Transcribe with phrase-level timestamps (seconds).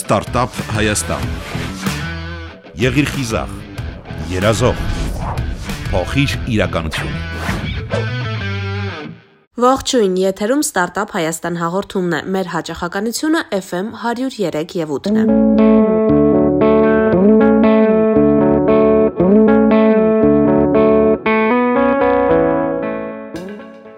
[0.00, 1.24] Ստարտափ Հայաստան։
[2.80, 3.50] Եղիր խիզախ,
[4.30, 4.78] երազող,
[5.90, 7.12] փոխիր իրականություն։
[9.60, 15.24] Ողջույն, եթերում Ստարտափ Հայաստան հաղորդումն է։ Մեր հաճախականությունը FM 103 եւ 8-ն է։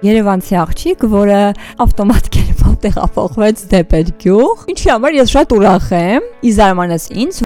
[0.02, 1.40] Երևանցի աղջիկ, որը
[1.86, 2.32] ավտոմատ
[2.82, 7.42] տեղափոխվեց դեպեր գյուղ։ Ինչի համար ես շատ ուրախ եմ։ Ի զարմանս ինձ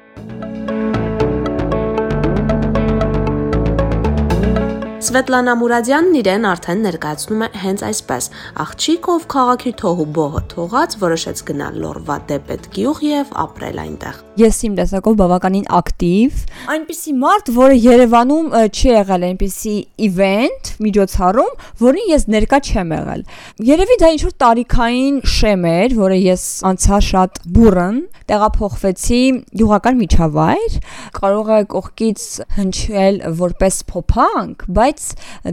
[5.17, 8.27] Սվետլանա Մուրադյանն իրեն արդեն ներկայացնում է հենց այսպես.
[8.67, 14.59] աղջիկ, ով քաղաքի թոհու բողը թողած, որոշեց գնալ Լորվա դեպետ գյուղ եւ ապրել այնտեղ։ Ես
[14.69, 16.43] իմ տեսակով բավականին ակտիվ,
[16.77, 23.25] այնպիսի մարդ, որը Երևանում չի եղել այնպիսի event, միջոցառում, որին ես ներկա չեմ եղել։
[23.73, 29.23] Երևի դա ինչ-որ տարիքային շեմ էր, որը ես անցա շատ բուրըն, տեղափոխվեցի
[29.63, 30.79] յուղական միջավայր,
[31.17, 32.25] կարող է կողքից
[32.57, 35.06] հնչել որպես փոփանք, բայց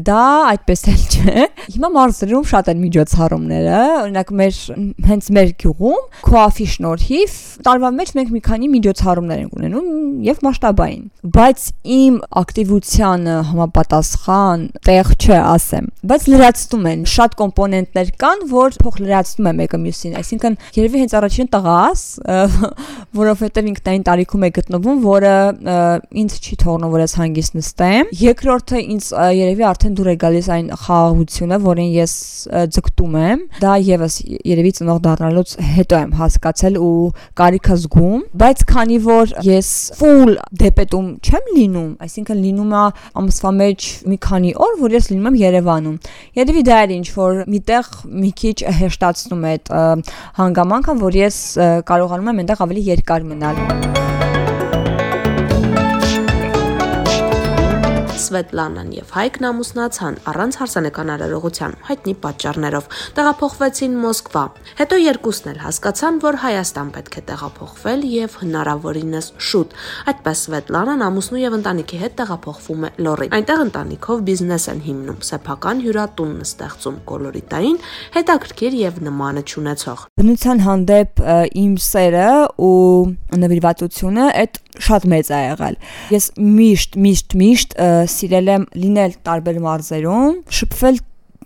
[0.10, 0.24] դա
[0.54, 4.60] այդպես էլ չէ։ Հիմա մարզերում շատ են միջոցառումները, օրինակ մեր
[5.10, 7.38] հենց մեր գյուղում քոաֆի շնորհիվ
[7.68, 9.90] տարվա մեջ մենք մի քանի միջոցառումներ ենք ունենում
[10.24, 11.04] եւ մասշտաբային,
[11.38, 19.00] բայց իմ ակտիվությանը համապատասխան տեղ չէ, ասեմ, բայց լրացնում են, շատ կոմպոնենտներ կան, որ փոխ
[19.04, 22.04] լրացնում է մեկը մյուսին, այսինքն երևի հենց առաջին տղաս,
[23.24, 25.36] որովհետեւ ինքնային տարիքում է գտնվում, որը
[26.24, 30.68] ինձ չի թողնում, որ ես հանգիստ նստեմ։ Երկրորդը ինձ երևի արդեն դուր է գալիս այն
[30.84, 32.14] խաղաղությունը, որին ես
[32.76, 34.18] ձգտում եմ։ Դա եւս
[34.54, 36.94] երևի ծնող դառնալուց հետո եմ հասկացել ու
[37.40, 42.84] կարիքը զգում, բայց քանի որ ես full դեպետում չեմ լինում, այսինքն լինում է
[43.24, 45.98] ամսվա մեջ մի քանի օր, որ ես լինում եմ Երևանում։
[46.44, 47.92] Երևի դա էր ինչ որ միտեղ
[48.24, 49.74] մի քիչ հեշտացնում է այդ
[50.40, 51.40] հանգամանքը, որ ես
[51.90, 54.13] կարողանում եմ այնտեղ ավելի երկար մնալ։
[58.34, 62.86] Սվետլանան եւ Հայկն ամուսնացան առանց հարսանեկան արարողության հայտնի պատճառներով։
[63.18, 64.44] Տեղափոխվեցին Մոսկվա։
[64.80, 69.76] Հետո երկուսն էլ հասկացան, որ Հայաստան պետք է տեղափոխվել եւ հնարավորինս շուտ։
[70.14, 75.84] Այդպես Սվետլանան ամուսնու եւ ընտանիքի հետ տեղափոխվում է Լորի։ Այնտեղ ընտանիքով բիզնես են հիմնում, սեփական
[75.84, 77.78] հյուրատունն ստեղծում կոլորիտային,
[78.18, 81.24] հետաքրքիր եւ նմանը ճանաչող։ Բնության հանդեպ
[81.64, 82.28] իմ սերը
[82.64, 82.74] ու
[83.44, 85.76] նվիրվածությունը այդ շատ մեծ է եղել։
[86.14, 87.76] Ես միշտ, միշտ, միշտ
[88.24, 91.00] սիրել եմ լինել տարբեր մարզերում, շփվել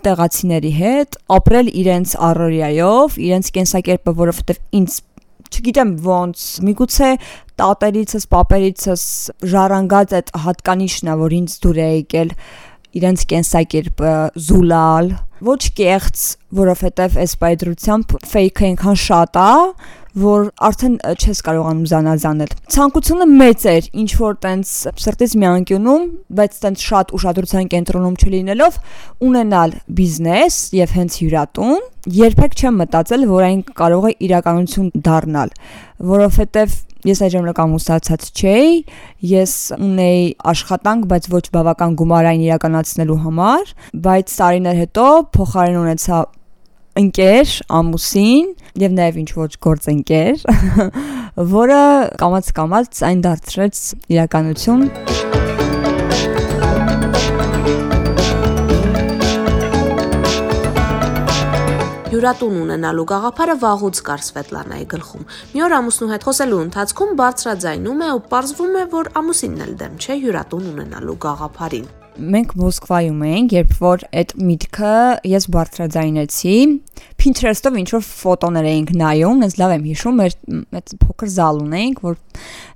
[0.06, 4.98] տեղացիների հետ, ապրել իրենց առօրյայով, իրենց կենսակերպը, որովհետև ինձ
[5.48, 7.12] չգիտեմ ոնց, միգուցե
[7.58, 9.04] տատերիցս, պապերիցս
[9.54, 12.34] ժառանգած այդ հատկանիշն է, որ ինձ դուր է եկել
[12.98, 14.14] իրենց կենսակերպը
[14.48, 15.10] զուլալ,
[15.48, 16.26] ոչ կեղծ,
[16.58, 19.52] որովհետև այս բայդրությամբ ֆեյքը այնքան շատ է,
[20.18, 24.72] որ արդեն չես կարողանում զանազանել։ Ցանկությունը մեծ էր, ինչ որ տենց
[25.04, 26.08] սրտից մի անկյունում,
[26.40, 28.80] բայց տենց շատ ուշադրության կենտրոնում չլինելով,
[29.28, 31.86] ունենալ բիզնես եւ հենց հյուրատուն,
[32.18, 35.56] երբեք չեմ մտածել, որ այն կարող է իրականություն դառնալ,
[36.12, 36.78] որովհետեւ
[37.08, 38.72] ես այդ ժամանակ ամուսնացած չէի,
[39.32, 43.72] ես ունեի աշխատանք, բայց ոչ բավական գումար այն իրականացնելու համար,
[44.08, 45.06] բայց տարիներ հետո
[45.38, 46.24] փոխարեն ունեցա
[46.98, 48.48] ընկեր, ամուսին
[48.82, 50.46] եւ նաեւ ինչ ոչ գործընկեր,
[51.58, 51.82] որը
[52.22, 53.82] կամած կամած այն դարձրեց
[54.16, 54.84] իրականություն։
[62.08, 68.10] Հյուրատուն ունենալու գաղափարը վաղուց կար Սվետլանայի գլխում։ Մի օր ամուսնու հետ խոսելու ընթացքում բարձրաձայնում է
[68.16, 71.88] ու ողջվում է, որ ամուսինն էլ դեմ չէ հյուրատուն ունենալու գաղափարին
[72.18, 74.94] մենք Մոսկվայում էինք, երբ որ այդ միտքը
[75.32, 76.56] ես բարձրաձայնեցի,
[77.18, 80.34] Pinterest-ով ինչ որ ֆոտոներ էինք նայում, ես լավ եմ հիշում, մեր
[80.78, 82.18] այդ փոքր զալ ունեինք, որ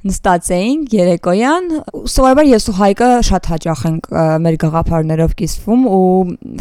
[0.02, 1.68] նստած էինք երեկոյան,
[2.09, 4.07] սովորաբար ես ու Հայկը շատ հաճախ ենք
[4.41, 6.01] մեր գաղափարներով կիսվում ու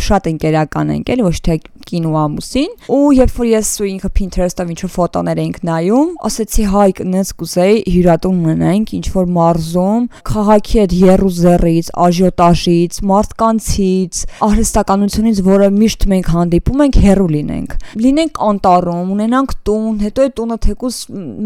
[0.04, 1.56] շատ ընկերական ենք, էլի ոչ թե
[1.90, 6.12] կին ու ամուսին, ու երբ որ ես ու ինքը Pinterest-ով ինչ որ ֆոտոներ էինք նայում,
[6.28, 15.44] ասեցի Հայկ, նենց կուզեի հյուրատուն ունենանք ինչ որ մարզում, քաղաքի այդ երուզերից, աժիոտաժից, մարդկանցից, արհեստականությունից,
[15.50, 17.69] որը միշտ մենք հանդիպում ենք, հերու լինենք։
[18.04, 20.98] Լինենք անտառում, ունենանք տուն, հետո այդ տունը թեկուս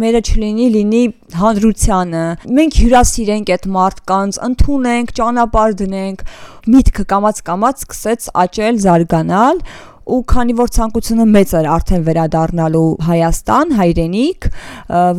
[0.04, 1.02] մերը չլինի, լինի
[1.40, 2.24] հանրությանը։
[2.58, 6.28] Մենք հյուրասիրենք այդ մարդկանց, ընդունենք, ճանապարհ դնենք։
[6.74, 9.64] Միտքը կամած-կամած սկսեց աճել, զարգանալ
[10.04, 14.48] ու քանի որ ցանկությունը մեծ էր արդեն վերադառնալու Հայաստան, հայրենիք,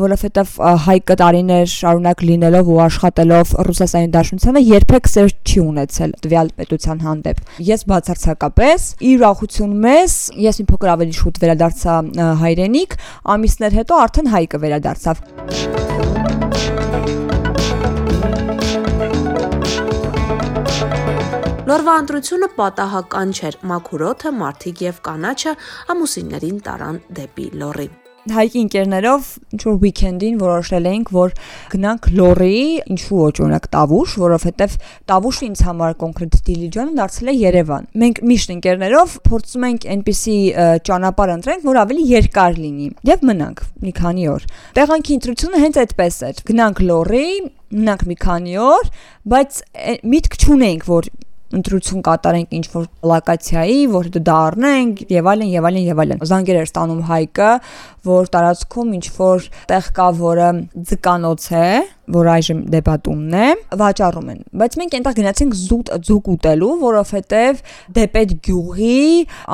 [0.02, 0.54] որովհետև
[0.86, 7.44] հայկը տարիներ շարունակ լինելով ու աշխատելով Ռուսաստանի Դաշնությանը երբեք սեր չի ունեցել տվյալ պետության հանդեպ։
[7.72, 11.98] Ես բացարձակապես իր ուրախություն մեզ, ես մի փոքր ավելի շուտ վերադարձա
[12.46, 12.98] հայրենիք,
[13.36, 15.95] ամիսներ հետո արդեն հայկը վերադարձավ։
[21.66, 25.54] Լորվա ընտրությունը պատահական չէր։ Մաքուրոթը, Մարտիկ եւ կանաչը
[25.96, 27.88] ամուսիններին տարան դեպի Լորի
[28.26, 31.34] հայկի ընկերներով ինչ որ weekend-ին որոշել էինք, որ
[31.74, 32.62] գնանք Լորի,
[32.96, 34.78] ինչու ոչ օրինակ Տավուշ, որովհետև
[35.12, 40.38] Տավուշը ինձ համար կոնկրետ Դիլիջանը դարձել է Երևան։ Մենք միշտ ընկերներով փորձում ենք այնպիսի
[40.90, 46.18] ճանապարհ ընտրենք, որ ավելի երկար լինի եւ մնանք մի քանի օր։ Տեղանքի ընտրությունը հենց այդպես
[46.26, 47.30] էր։ Գնանք Լորի,
[47.76, 48.92] մնանք մի քանի օր,
[49.36, 49.62] բայց
[50.16, 51.14] միտք չունեինք, որ
[51.54, 56.60] ընտրություն կատարենք ինչ որ լոկացիայի, որ դա դառնենք եւ այլն եւ այլն եւ այլն։ Զանգեր
[56.62, 57.52] էր ստանում հայկը,
[58.10, 60.50] որ տարածքում ինչ որ տեղ կա, որը
[60.90, 61.70] ձկանոց է,
[62.12, 63.48] որ այժմ դեպատումն է,
[63.82, 67.62] վաճառում են։ Բայց մենք այնտեղ գնացինք զուտ ձուկ ուտելու, որովհետև
[67.96, 69.00] դեպետ գյուղի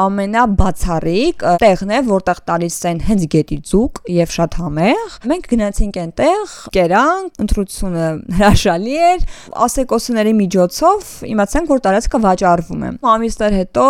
[0.05, 6.55] ամենաբացառիկ տեղն է, որտեղ տալիս են հենց գետի ձուկ եւ շատ համեղ։ Մենք գնացինք այնտեղ,
[6.75, 8.09] կերանք, ընտրությունը
[8.41, 9.25] հրաշալի էր,
[9.67, 13.87] ասեկոսների միջոցով իմացանք, որ տարածքը վաճառվում է։ Ամիսներ հետո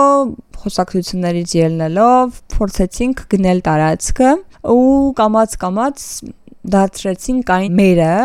[0.62, 4.34] խոսակցություններից ելնելով փորձեցինք գնել տարածքը
[4.72, 6.04] ու կամած կամած
[6.62, 8.16] դարձրեցինք այն մերը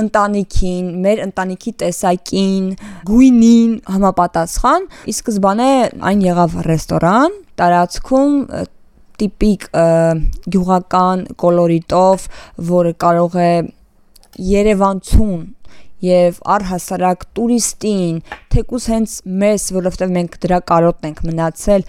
[0.00, 2.66] ընտանիքին, մեր ընտանիքի տեսակին,
[3.10, 5.70] գույնին համապատասխան։ Ի սկզբանե
[6.10, 8.36] այն եղավ ռեստորան, տարածքում
[9.20, 9.66] տիպիկ
[10.54, 12.28] գյուղական կոլորիտով,
[12.70, 13.52] որը կարող է
[14.40, 15.40] Երևանցուն
[16.00, 18.20] եւ առհասարակ տուրիստին,
[18.54, 21.84] թեկուս հենց մեզ, որովհետեւ մենք դրա կարոտն ենք մնացել,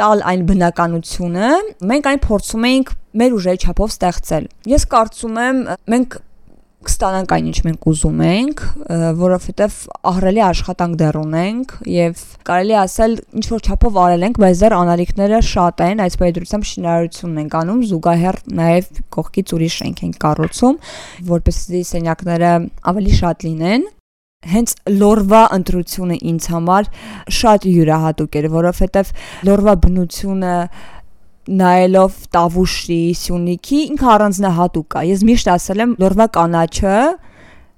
[0.00, 1.50] տալ այն բնականությունը,
[1.90, 5.60] մենք այն փորձում էինք մեր ուժերի չափով ստեղծել։ Ես կարծում եմ,
[5.94, 6.16] մենք
[6.86, 8.60] կստանանք այն ինչ մենք ուզում ենք,
[9.18, 9.78] որովհետև
[10.10, 15.40] ահռելի աշխատանք դեռ ունենք եւ կարելի ասել ինչ որ չափով արել ենք, բայց դեռ անալիքները
[15.50, 20.80] շատ են, այս պայծրությամբ շինարարությունն ենք անում, զուգահեռ նաեւ կողքից ուրիշ շենք ենք կառուցում,
[21.32, 22.54] որպեսզի սենյակները
[22.92, 23.90] ավելի շատ լինեն
[24.52, 26.90] հենց լորվա ընտրությունը ինձ համար
[27.38, 29.12] շատ յուրահատուկ էր, որովհետև
[29.48, 30.54] լորվա բնությունը
[31.46, 36.96] նայելով Տավուշի, Սյունիքի ինքը առանձնահատուկ է։ Ես միշտ ասել եմ լորվա կանաչը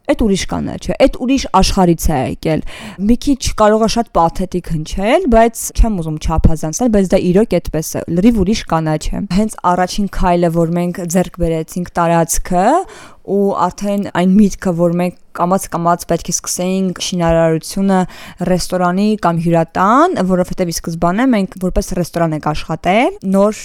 [0.08, 2.62] այդ ուրիշ կանաչ է, այդ ուրիշ աշխարից է եկել։
[3.08, 7.88] Մի քիչ կարող է շատ պաթետիկ հնչել, բայց չեմ ուզում չափազանցնել, բայց դա իրոք այդպես
[7.88, 12.66] է, լրիվ ուրիշ կանաչ է։ Հենց առաջին քայլը, որ մենք ձեռք բերեցինք տարածքը
[13.28, 17.98] ու արդեն այն միտքը, որ մենք կամած կամած պետք է սկսեինք շինարարությունը
[18.48, 23.60] ռեստորանի կամ հյուրատան, որովհետև ի սկզբանե մենք որպես ռեստորան ենք աշխատել, նոր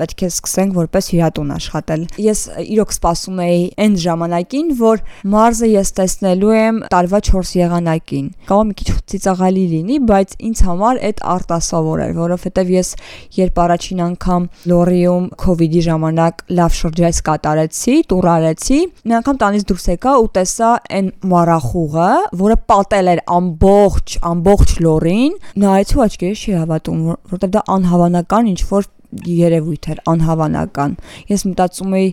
[0.00, 5.02] պետք է սկսենք որպես հյուրատուն աշխատել։ Ես իրոք սպասում էի այն ժամանակին, որ
[5.34, 11.00] մարզը ես տեսնելու եմ տարվա 4 եղանակին։ Կարող մի քիչ ծիծաղալի լինի, բայց ինձ համար
[11.10, 12.92] այդ արտասովոր էր, որովհետև ես
[13.40, 15.26] երբ առաջին անգամ Լորիում
[15.60, 18.78] իդի ժամանակ լավ շրջայց կատարեցի, տուր արեցի,
[19.10, 20.70] մի անգամ տանից դուրս եկա ու տեսա
[21.00, 22.10] այն մարախուղը,
[22.40, 28.60] որը պատել էր ամբողջ ամբողջ Լորին, նայեցի ու աչքերս չի հավատում, որովհետև դա անհավանական ինչ
[28.70, 28.88] որ
[29.26, 30.98] երևույթ էր անհավանական։
[31.30, 32.10] Ես մտածում էի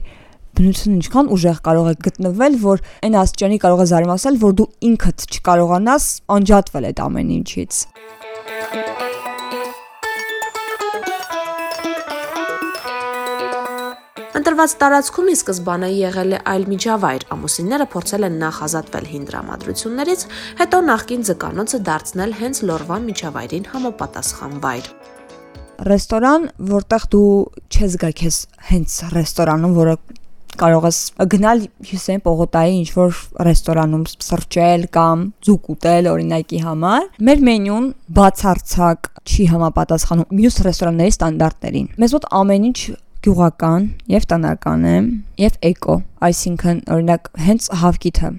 [0.58, 5.26] բնությունը ինչքան ուժեղ կարող է գտնվել, որ այն աստիճանի կարող է զարմացնել, որ դու ինքդ
[5.38, 6.06] չկարողանաս
[6.38, 7.82] անջատվել այդ ամեն ինչից։
[14.38, 20.26] Ընտրված տարածքում ի սկզբանե եղել է այլ միջավայր։ Ամուսինները փորձել են նախ ազատվել հին դրամատրություններից,
[20.62, 24.92] հետո նախկին ձկանոցը դարձնել հենց Լորվա միջավայրին համապատասխան վայր
[25.86, 27.28] ռեստորան, որտեղ դու
[27.69, 28.38] չես գա քեզ
[28.72, 29.96] հենց ռեստորանում, որը
[30.57, 31.00] կարող ես
[31.31, 33.18] գնալ Հյուսեին Պողոտայի ինչ որ
[33.48, 41.92] ռեստորանում սրճել կամ ձուկ ուտել օրինակի համար։ Մեր մենյուն բացարձակ չի համապատասխանում մյուս ռեստորանների ստանդարտներին։
[42.02, 42.80] Մեզ մոտ ամեն ինչ
[43.28, 44.98] գյուղական եւ տնական է
[45.44, 45.96] եւ էկո,
[46.28, 48.30] այսինքն օրինակ հենց հավկիթը։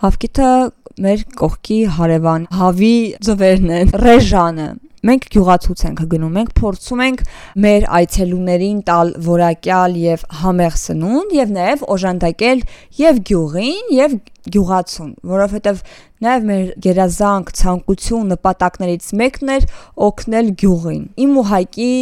[0.00, 0.52] Հավկիթը
[1.00, 2.94] մեր կողքի հարևան հավի
[3.26, 4.68] ձվերն են, ռեժանը
[5.08, 7.22] մենք գյուղացուց ենք գնում, մենք փորձում ենք
[7.64, 12.64] մեր այցելուներին տալ որակյալ եւ համեղ սնունդ եւ նաեւ օժանդակել
[13.00, 14.16] եւ գյուղին եւ
[14.50, 15.80] գյուղացուն, որովհետեւ
[16.24, 19.66] նաեւ մեր գերազանք ցանկություն նպատակներից մեկն էր
[20.10, 21.92] օգնել գյուղին։ Իմ ու Հայկի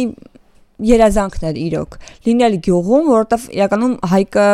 [0.89, 4.49] երազանքն էր իրոք լինել գյուղում, որովհետեւ իրականում Հայկը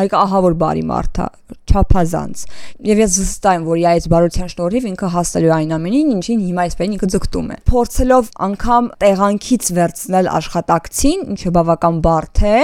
[0.00, 1.24] Հայկը ահա որ բարի մարդ է,
[1.68, 2.44] չափազանց։
[2.88, 6.90] Եվ ես վստահ եմ, որ այս բարության շնորհիվ ինքը հասնելու այն ամենին, ինչին հիմա այսպես
[6.94, 12.58] ինքը ձգտում է։ Փորձելով անգամ տեղանքից վերցնել աշխատակցին, ինչը բավական բարդ է,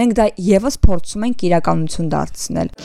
[0.00, 2.76] մենք դա եւս փորձում ենք իրականություն դարձնել։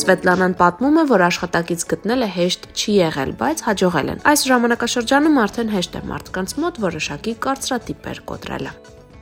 [0.00, 5.72] Սվետլանան պատմում է, որ աշխատակից գտնելը հեշտ չի եղել, բայց հաջողել են։ Այս ժամանակաշրջանում արդեն
[5.74, 8.72] հեշտ է մարդկանց մոտ որոշակի կարծրատիպեր կոտրելը։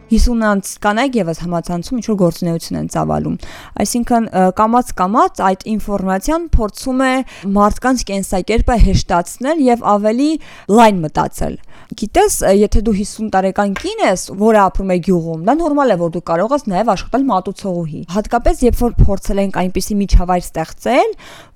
[0.09, 3.35] 50-անց կանայք եւս համացանցում ինչ-որ գործունեություն են ծավալում։
[3.83, 4.29] Այսինքն
[4.61, 7.13] կամած կամած այդ ինֆորմացիան փորձում է
[7.59, 10.31] մարդկանց կենսակերպը հեշտացնել եւ ավելի
[10.79, 15.95] լայն մտածել։ Գիտես, եթե դու 50 տարեկան կին ես, որը ապրում է գյուղում, դա նորմալ
[15.95, 20.45] է, որ դու կարող ես նաև աշխատել մատուցողուհի։ Հատկապես երբ որ փորձել ենք այնպիսի միջավայր
[20.45, 21.15] ստեղծել,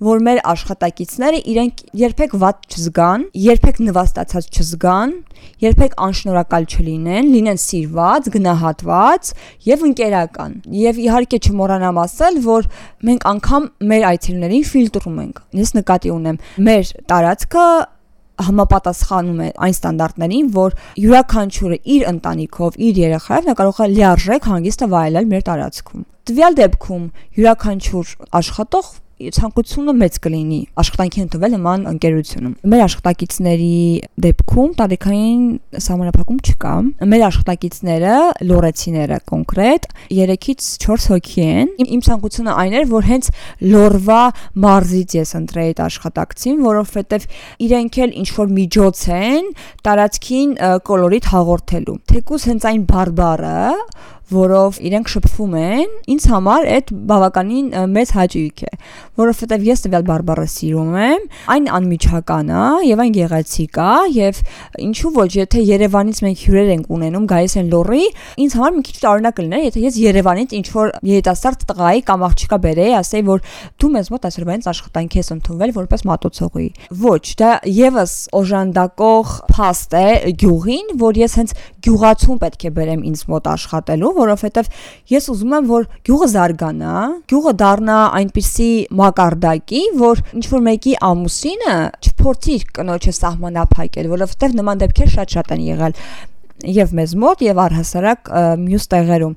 [0.09, 5.15] որ մեր աշխատակիցները իրենք երբեք վատ չզգան, երբեք նվաստացած չզգան,
[5.63, 9.33] երբեք անշնորհակալ չլինեն, լինեն սիրված, գնահատված
[9.69, 12.69] եւ ընկերական։ Եվ իհարկե չմոռանամ ասել, որ
[13.11, 17.67] մենք անգամ մեր այցելուներին ֆիլտրում ենք։ Ես նկատի ունեմ մեր տարածքը
[18.47, 24.89] համապատասխանում է այն ստանդարտներին, որ յուրաքանչյուրը իր ընտանիքով, իր երեխայով նա կարող է լիարժեք հանգիստը
[24.93, 27.05] վայելել մեր տարածքում։ Տվյալ դեպքում
[27.39, 28.13] յուրաքանչյուր
[28.43, 28.91] աշխատող
[29.37, 33.77] ցանկությունը մեծ կլինի աշխատանքի ընդունվել նման ընկերությունում։ Մեր աշխատակիցների
[34.27, 35.43] դեպքում տարիքային
[35.87, 36.75] սահմանափակում չկա։
[37.13, 38.17] Մեր աշխատակիցները
[38.53, 43.31] լորեցիները կոնկրետ 3-ից 4 հոգի են։ Իմ ցանկությունը այն էր, որ հենց
[43.73, 44.23] լորվա
[44.63, 47.27] մարզից ես ընտրեի այդ աշխատակցին, որովհետև
[47.67, 49.51] իրենք էլ ինչ որ միջոց են
[49.87, 50.57] տարածքին
[50.89, 53.63] կոլորիտ հաղորդելու։ Թեկուզ հենց այն բարբարը,
[54.33, 58.71] որով իրենք շփվում են, ինձ համար այդ բավականին մեծ հաճույք է,
[59.19, 64.41] որովհետև ես տվյալ բարբառը սիրում եմ, այն անմիջական է եւ այն գեղեցիկ է եւ
[64.87, 68.07] ինչու ոչ, եթե Երևանից մենք հյուրեր ենք ունենում, գայիս են լորի,
[68.43, 72.59] ինձ համար մի քիչ տարօրինակ կլիներ, եթե ես Երևանից ինչ որ երիտասարդ տղայի կամ աղջիկա
[72.63, 73.45] բերեի, ասեի, որ
[73.83, 76.69] դու մեզ մոտ այսօրվանից աշխատանքի ես ընդունվել որպես մատուցողի։
[77.03, 80.07] Ոչ, դա եւս օժանդակող փաստ է
[80.43, 84.71] գյուղին, որ ես հենց գյուղացուն պետք է բերեմ ինձ մոտ աշխատելու, որովհետև
[85.13, 86.97] ես ուզում եմ, որ գյուղը զարգանա,
[87.33, 88.71] գյուղը դառնա այնպիսի
[89.03, 95.99] մակարդակի, որ ինչ որ մեկի ամուսինը չփորձի կնոջը սահմանափակել, որովհետև նման դեպքեր շատ-շատ են եղել
[96.63, 98.31] եւ մեզ մոտ եւ առհասարակ
[98.63, 99.35] մյուս տեղերում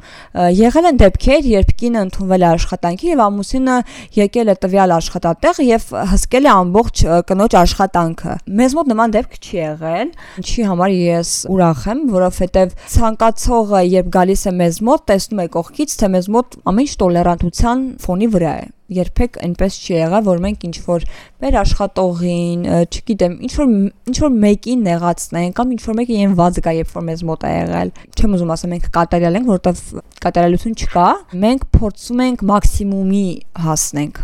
[0.60, 3.77] եղել են դեպքեր երբ կինը ընդունվել է աշխատանքի եւ ամուսինը
[4.20, 9.60] եկել է տվյալ աշխատատեղ եւ հսկել է ամբողջ կնոջ աշխատանքը մեզ մոտ նման դեպք չի
[9.62, 10.13] եղել
[10.46, 16.00] ինչի համար ես ուրախ եմ որովհետեւ ցանկացողը երբ գալիս է մեզ մոտ տեսնում է կողքից
[16.01, 20.65] թե մեզ մոտ ամեն ինչ տոլերանտության ֆոնի վրա է երբեք այնպես չի եղել, որ մենք
[20.68, 21.06] ինչ որ
[21.46, 23.72] մեր աշխատողին, չգիտեմ, ինչ որ
[24.12, 27.46] ինչ որ մեկին նեղացնենք կամ ինչ որ մեկը իրեն վազ գա, երբ որ մեզ մոտ
[27.46, 31.08] է եղել։ Չեմ ուզում ասեմ մենք կատարյալ ենք, որովհետև կատարյալություն չկա։
[31.46, 33.27] Մենք փորձում ենք մաքսիմումի
[33.65, 34.24] հասնենք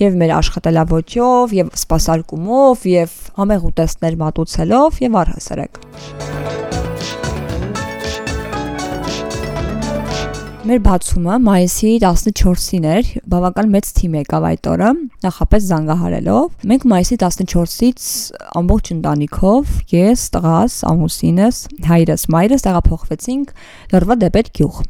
[0.00, 6.67] եւ մեր աշխատելավոճով եւ սպասարկումով եւ համեղ ուտեստներ մատուցելով եւ առհասարակ
[10.68, 14.90] Մեր բացումը մայիսի 14-ին էր, բավական մեծ թիմ եկավ այդ օրը,
[15.24, 18.10] նախապես զանգահարելով։ Մենք մայիսի 14-ից
[18.60, 23.56] ամբողջ ընտանիքով, ես, տղաս, ամուսինս, հայրս, մայրս տեղափոխվեցինք
[23.96, 24.84] Լրվա դեպետ գյուղ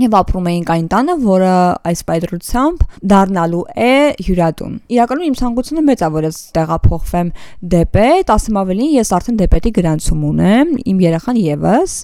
[0.00, 1.52] եւ ապրում էինք այն տանը, որը
[1.90, 3.92] այս պայծրությամբ դառնալու է
[4.26, 7.30] հյուրատուն։ Իրականում իմ ցանկությունը մեծ է, որ ես տեղափոխվեմ
[7.74, 11.94] դեպետ, ասեմ ավելին, ես արդեն դեպետի գրանցում ունեմ, իմ երեխան եւս,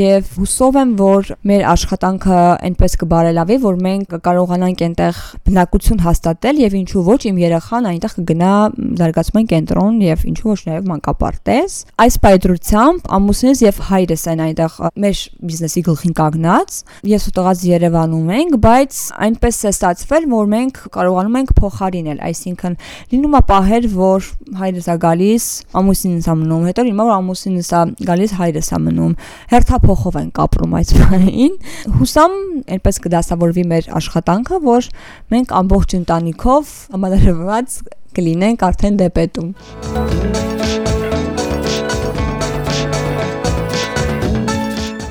[0.00, 5.20] եւ հուսով եմ, որ մեր աշխատանքը այնպես կբարելավի, որ մենք կարողանանք այնտեղ
[5.50, 8.52] բնակություն հաստատել եւ ինչու ոչ իմ երեխան այնտեղ կգնա
[9.00, 15.22] զարգացման կենտրոն եւ ինչու ոչ նաեւ մանկապարտեզ։ Այս պայծրությամբ ամուսինս եւ հայրս են այնտեղ մեր
[15.50, 16.80] բիզնեսի գլխին կանգնած։
[17.10, 22.76] Ես տղաս Երևանում ենք, բայց այնպես է ստացվել, որ մենք կարողանում ենք փոխարինել, այսինքն
[23.12, 24.28] լինում է պահեր, որ
[24.60, 25.46] հայրս է գալիս,
[25.80, 29.14] ամուսինս է մնում, հետո հիմա որ ամուսինս է գալիս, հայրս է մնում։
[29.54, 31.56] Հերթափոխով ենք ապրում այս բանին։
[32.00, 32.36] Հուսամ
[32.76, 34.92] այնպես կդասավորվի մեր աշխատանքը, որ
[35.36, 37.80] մենք ամբողջ ընտանիքով համալրված
[38.18, 40.49] կլինենք արդեն դեպետում։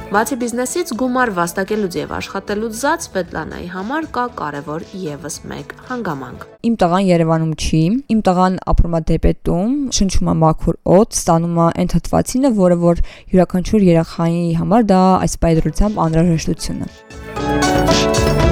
[0.09, 6.77] Բացի բիզնեսից գումար վաստակելուց եւ աշխատելուց զած Սվետլանայի համար կա կարևոր եւս մեկ հանգամանք։ Իմ
[6.81, 7.83] տղան Երևանում չի,
[8.15, 13.05] իմ տղան ապրում է Դեպետում, շնչում է մաքուր օդ, ստանում է այն թթվածինը, որը որ
[13.37, 18.48] յուրաքանչյուր երեխայի համար դա այս պայծրությամբ անհրաժեշտություն է։